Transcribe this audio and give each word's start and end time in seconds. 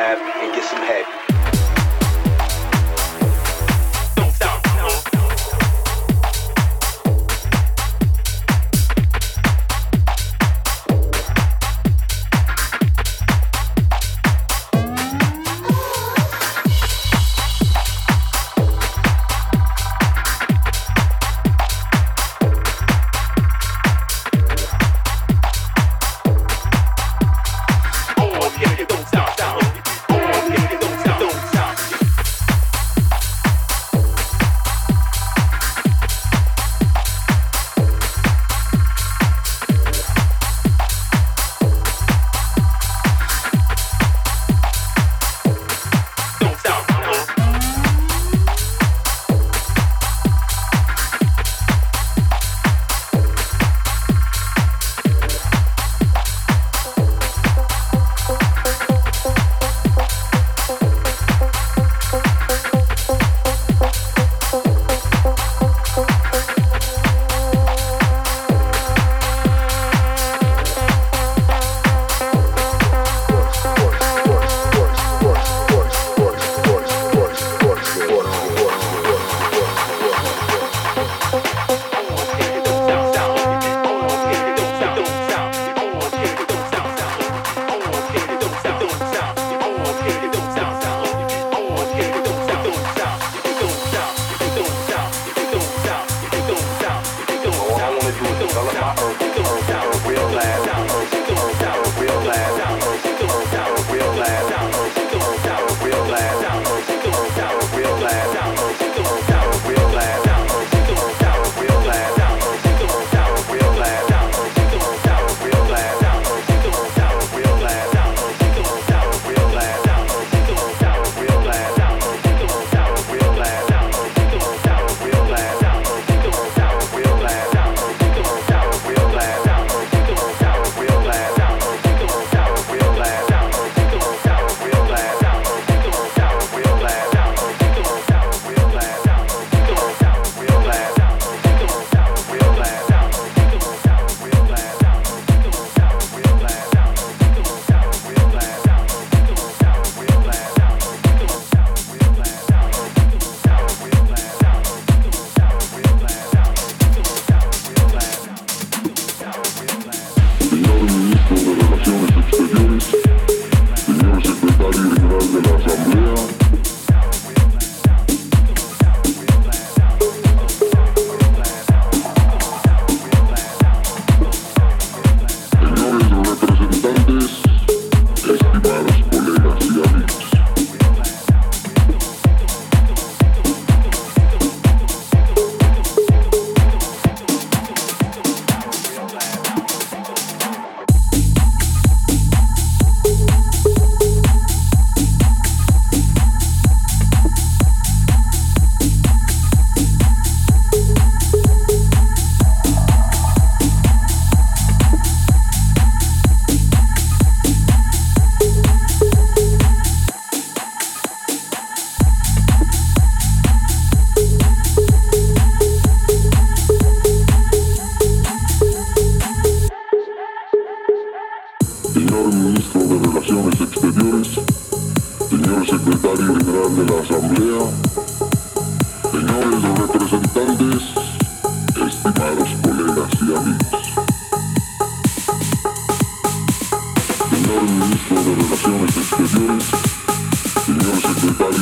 and 0.00 0.54
get 0.54 0.64
some 0.64 0.82
head. 0.82 1.29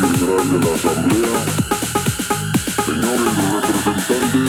General 0.00 0.48
de 0.48 0.58
la 0.60 0.74
Asamblea, 0.76 1.38
señores 2.86 3.34
representantes 3.52 4.47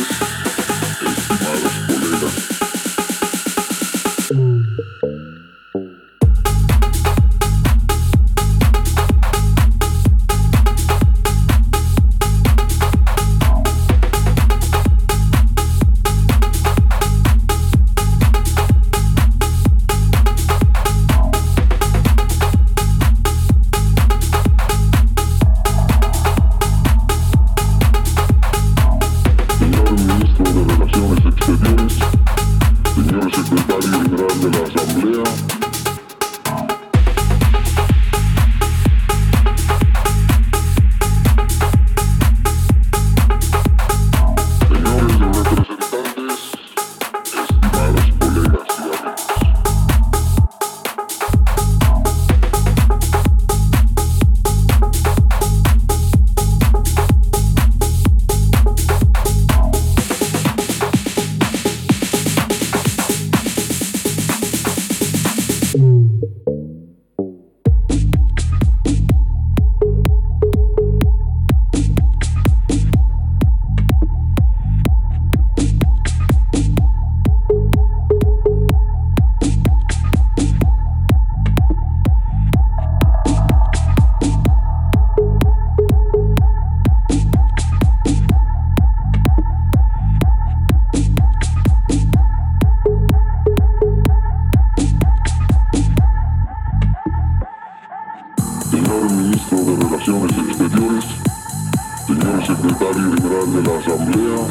la 103.70 103.78
Asamblea, 103.78 104.48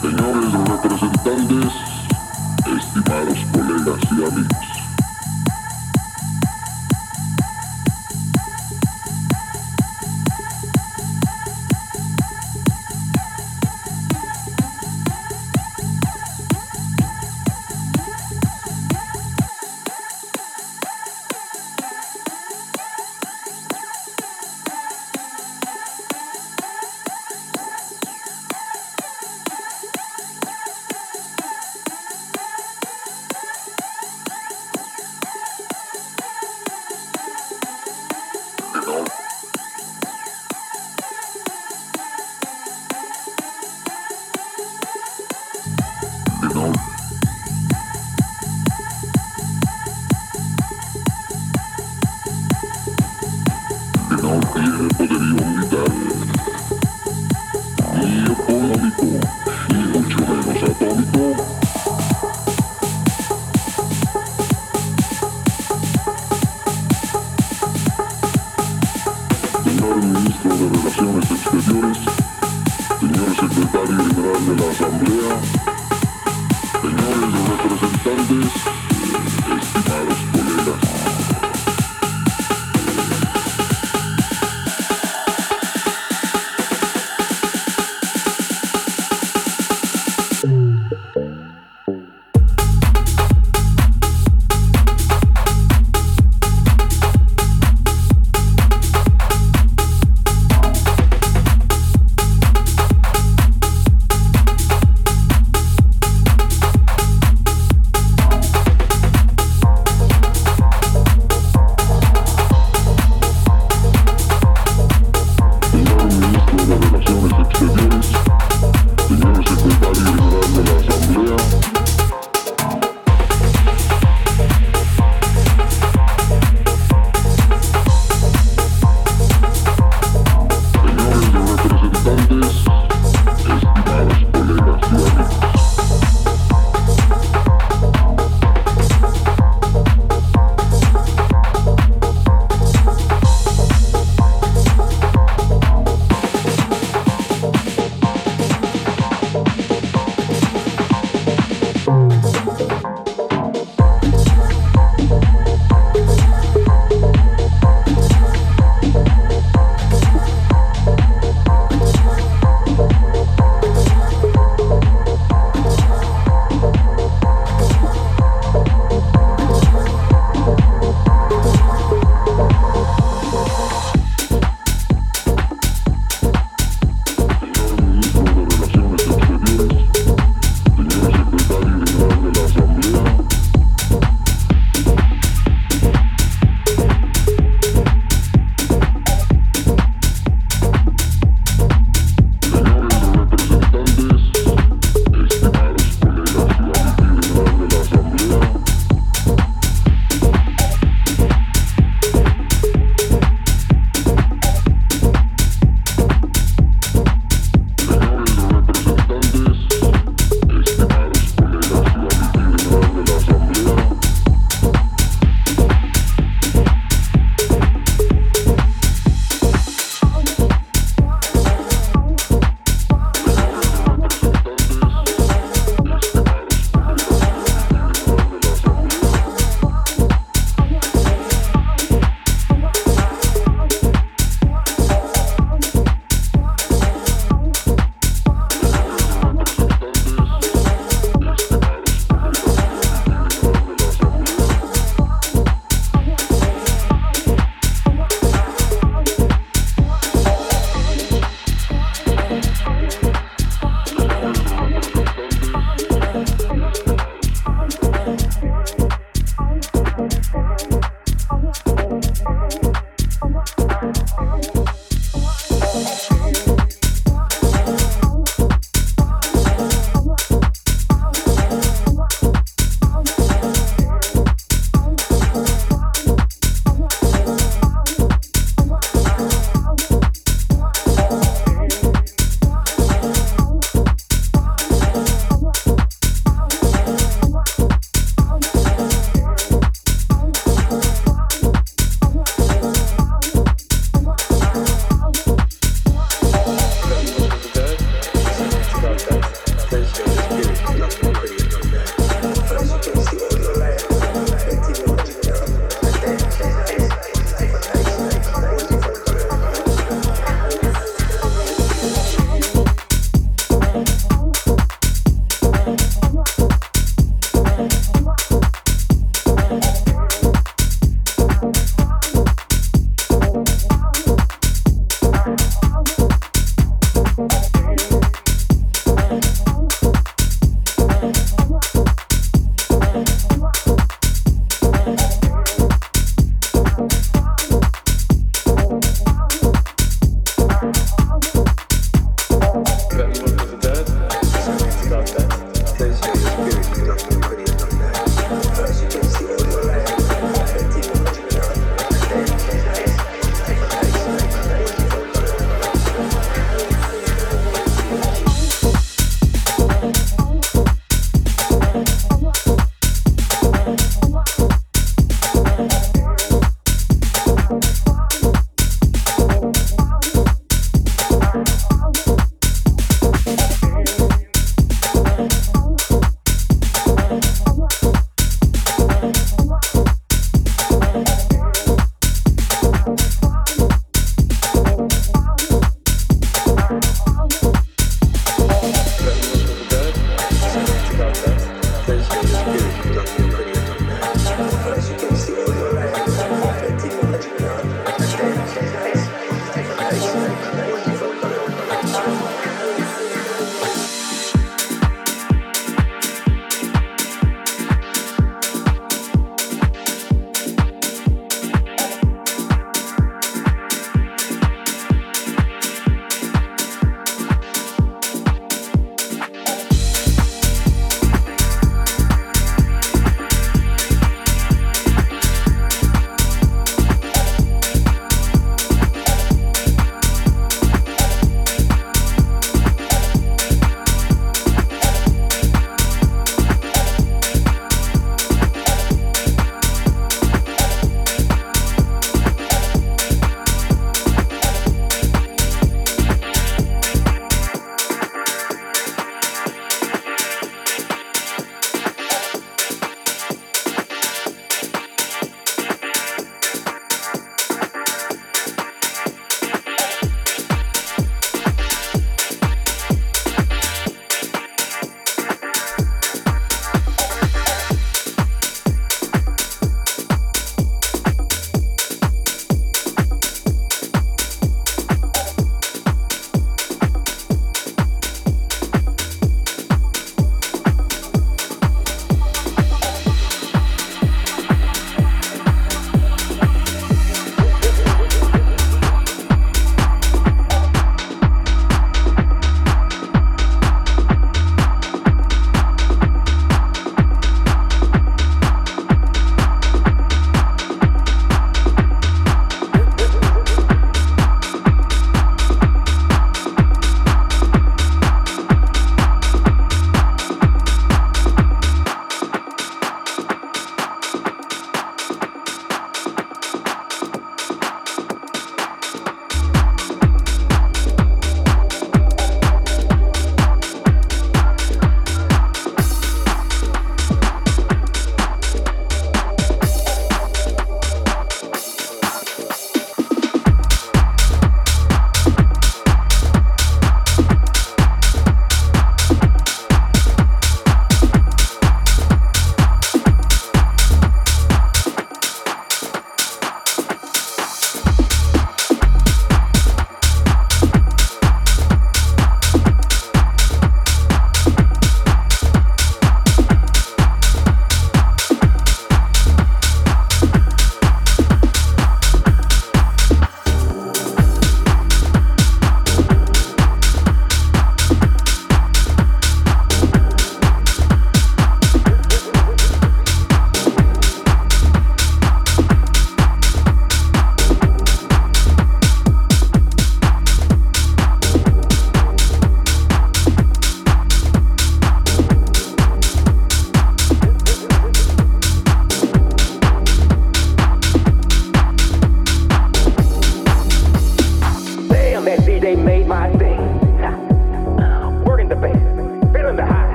señores 0.00 0.52
representantes, 0.68 1.72
estimados 2.76 3.38
colegas 3.52 4.00
y 4.12 4.24
amigos. 4.24 4.71